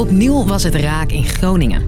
[0.00, 1.82] Opnieuw was het raak in Groningen.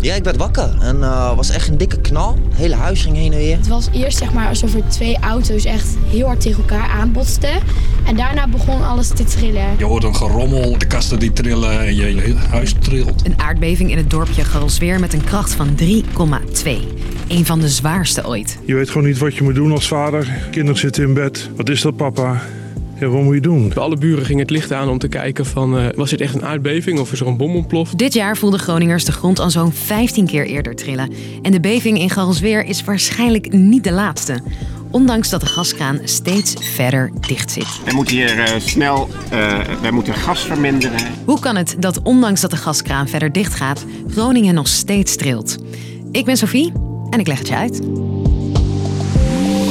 [0.00, 2.38] Ja, ik werd wakker en uh, was echt een dikke knal.
[2.48, 3.56] Het hele huis ging heen en weer.
[3.56, 7.50] Het was eerst zeg maar alsof er twee auto's echt heel hard tegen elkaar aanbotsten.
[8.04, 9.78] En daarna begon alles te trillen.
[9.78, 13.26] Je hoort een gerommel, de kasten die trillen en je, je hele huis trilt.
[13.26, 16.70] Een aardbeving in het dorpje Garrelsweer met een kracht van 3,2.
[17.28, 18.58] Een van de zwaarste ooit.
[18.64, 20.48] Je weet gewoon niet wat je moet doen als vader.
[20.50, 21.50] Kinderen zitten in bed.
[21.56, 22.42] Wat is dat papa?
[22.98, 23.74] Ja, wat moet je doen?
[23.74, 25.78] Alle buren gingen het licht aan om te kijken van...
[25.78, 27.98] Uh, was dit echt een aardbeving of is er een bom ontploft?
[27.98, 31.12] Dit jaar voelden Groningers de grond al zo'n 15 keer eerder trillen.
[31.42, 34.40] En de beving in Garrelsweer is waarschijnlijk niet de laatste.
[34.90, 37.80] Ondanks dat de gaskraan steeds verder dicht zit.
[37.84, 40.98] Wij moeten hier uh, snel uh, wij moeten gas verminderen.
[41.24, 43.84] Hoe kan het dat ondanks dat de gaskraan verder dicht gaat...
[44.08, 45.58] Groningen nog steeds trilt?
[46.12, 46.72] Ik ben Sophie
[47.10, 47.80] en ik leg het je uit.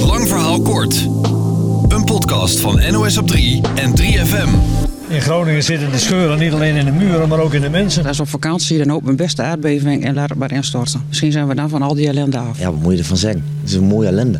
[0.05, 1.07] Lang verhaal kort
[2.19, 4.49] podcast van NOS op 3 en 3FM.
[5.07, 8.05] In Groningen zitten de scheuren niet alleen in de muren, maar ook in de mensen.
[8.05, 11.03] Als op vakantie, dan hoop mijn beste aardbeving en laat het maar instorten.
[11.07, 12.59] Misschien zijn we dan van al die ellende af.
[12.59, 13.43] Ja, wat moet je ervan zeggen?
[13.59, 14.39] Het is een mooie ellende.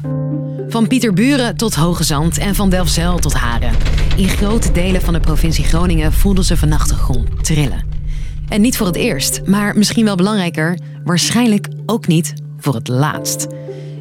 [0.67, 3.71] Van Pieterburen tot Hoge Zand en van Delfzijl tot Haren.
[4.15, 7.85] In grote delen van de provincie Groningen voelden ze vannacht de grond trillen.
[8.49, 13.47] En niet voor het eerst, maar misschien wel belangrijker, waarschijnlijk ook niet voor het laatst.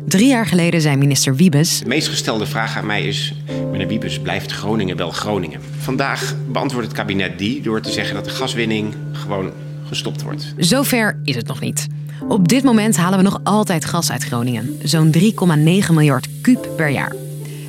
[0.07, 1.79] Drie jaar geleden zei minister Wiebes...
[1.79, 3.35] De meest gestelde vraag aan mij is...
[3.71, 5.61] meneer Wiebes, blijft Groningen wel Groningen?
[5.79, 9.53] Vandaag beantwoordt het kabinet die door te zeggen dat de gaswinning gewoon
[9.89, 10.55] gestopt wordt.
[10.57, 11.87] Zover is het nog niet.
[12.29, 14.79] Op dit moment halen we nog altijd gas uit Groningen.
[14.83, 15.23] Zo'n 3,9
[15.93, 17.15] miljard kuub per jaar.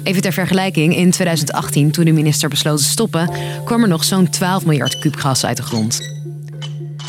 [0.03, 3.29] Even ter vergelijking, in 2018, toen de minister besloot te stoppen,
[3.63, 6.13] kwam er nog zo'n 12 miljard kuub gas uit de grond.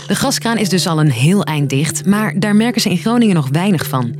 [0.06, 3.34] De gaskraan is dus al een heel eind dicht, maar daar merken ze in Groningen
[3.34, 4.14] nog weinig van.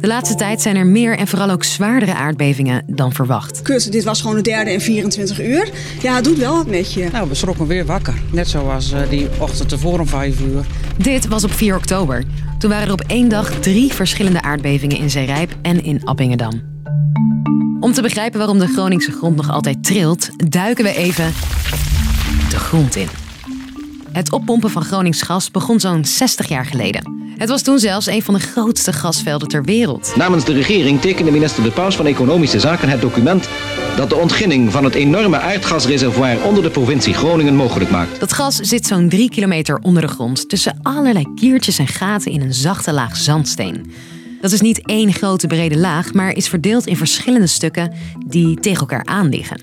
[0.00, 3.62] De laatste tijd zijn er meer en vooral ook zwaardere aardbevingen dan verwacht.
[3.62, 5.68] Kut, dit was gewoon de derde in 24 uur.
[6.02, 7.08] Ja, het doet wel wat met je.
[7.12, 8.14] Nou, we schrokken weer wakker.
[8.32, 10.64] Net zoals uh, die ochtend tevoren om 5 uur.
[10.96, 12.24] Dit was op 4 oktober.
[12.58, 16.62] Toen waren er op één dag drie verschillende aardbevingen in Zeerijp en in Appingedam.
[17.80, 21.32] Om te begrijpen waarom de Groningse grond nog altijd trilt, duiken we even
[22.50, 23.08] de grond in.
[24.12, 27.18] Het oppompen van Gronings gas begon zo'n 60 jaar geleden.
[27.38, 30.12] Het was toen zelfs een van de grootste gasvelden ter wereld.
[30.16, 33.48] Namens de regering tekende minister De Paus van Economische Zaken het document
[33.96, 38.20] dat de ontginning van het enorme aardgasreservoir onder de provincie Groningen mogelijk maakt.
[38.20, 42.40] Dat gas zit zo'n drie kilometer onder de grond tussen allerlei kiertjes en gaten in
[42.40, 43.92] een zachte laag zandsteen.
[44.40, 47.94] Dat is niet één grote brede laag, maar is verdeeld in verschillende stukken
[48.26, 49.60] die tegen elkaar aan liggen.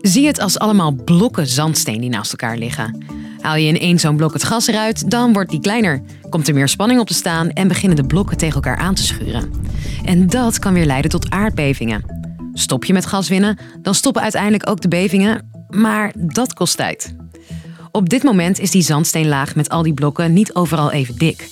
[0.00, 3.04] Zie het als allemaal blokken zandsteen die naast elkaar liggen.
[3.42, 6.02] Haal je in één zo'n blok het gas eruit, dan wordt die kleiner.
[6.28, 9.02] Komt er meer spanning op te staan en beginnen de blokken tegen elkaar aan te
[9.02, 9.50] schuren.
[10.04, 12.04] En dat kan weer leiden tot aardbevingen.
[12.52, 17.14] Stop je met gas winnen, dan stoppen uiteindelijk ook de bevingen, maar dat kost tijd.
[17.90, 21.48] Op dit moment is die zandsteenlaag met al die blokken niet overal even dik.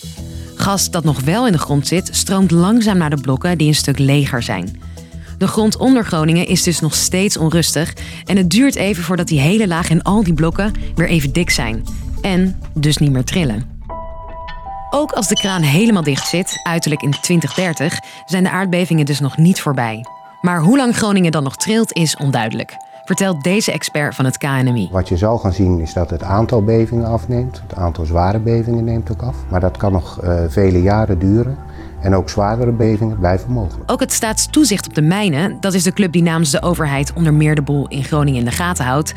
[0.54, 3.74] Gas dat nog wel in de grond zit, stroomt langzaam naar de blokken die een
[3.74, 4.80] stuk leger zijn.
[5.40, 9.40] De grond onder Groningen is dus nog steeds onrustig en het duurt even voordat die
[9.40, 11.84] hele laag en al die blokken weer even dik zijn.
[12.20, 13.78] En dus niet meer trillen.
[14.90, 19.36] Ook als de kraan helemaal dicht zit, uiterlijk in 2030, zijn de aardbevingen dus nog
[19.36, 20.04] niet voorbij.
[20.40, 22.76] Maar hoe lang Groningen dan nog trilt is onduidelijk.
[23.04, 24.88] Vertelt deze expert van het KNMI.
[24.92, 27.62] Wat je zal gaan zien is dat het aantal bevingen afneemt.
[27.66, 29.36] Het aantal zware bevingen neemt ook af.
[29.48, 31.58] Maar dat kan nog uh, vele jaren duren.
[32.00, 33.90] En ook zwaardere bevingen blijven mogelijk.
[33.90, 37.34] Ook het staatstoezicht op de mijnen, dat is de club die namens de overheid onder
[37.34, 39.14] meer de boel in Groningen in de gaten houdt,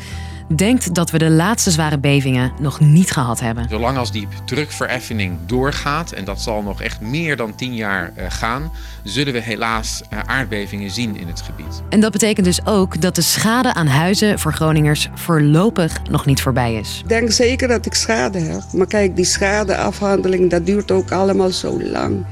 [0.56, 3.66] denkt dat we de laatste zware bevingen nog niet gehad hebben.
[3.68, 8.24] Zolang als die drukvereffening doorgaat, en dat zal nog echt meer dan tien jaar uh,
[8.28, 8.72] gaan,
[9.02, 11.82] zullen we helaas uh, aardbevingen zien in het gebied.
[11.88, 16.42] En dat betekent dus ook dat de schade aan huizen voor Groningers voorlopig nog niet
[16.42, 17.00] voorbij is.
[17.02, 18.62] Ik denk zeker dat ik schade heb.
[18.72, 22.24] Maar kijk, die schadeafhandeling, dat duurt ook allemaal zo lang.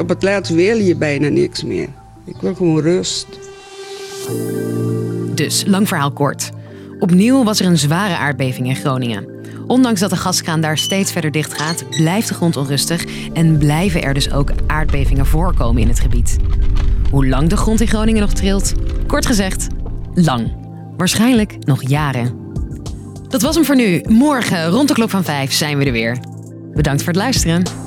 [0.00, 1.88] Op het laatst wil je bijna niks meer.
[2.24, 3.26] Ik wil gewoon rust.
[5.34, 6.50] Dus, lang verhaal kort.
[6.98, 9.28] Opnieuw was er een zware aardbeving in Groningen.
[9.66, 14.02] Ondanks dat de gaskraan daar steeds verder dicht gaat, blijft de grond onrustig en blijven
[14.02, 16.36] er dus ook aardbevingen voorkomen in het gebied.
[17.10, 18.72] Hoe lang de grond in Groningen nog trilt?
[19.06, 19.66] Kort gezegd,
[20.14, 20.52] lang.
[20.96, 22.44] Waarschijnlijk nog jaren.
[23.28, 24.02] Dat was hem voor nu.
[24.08, 26.18] Morgen rond de klok van vijf zijn we er weer.
[26.74, 27.85] Bedankt voor het luisteren.